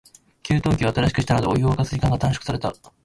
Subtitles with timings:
[0.41, 2.73] 給湯器を新しくしたので、お風呂を沸かす時間が短縮された。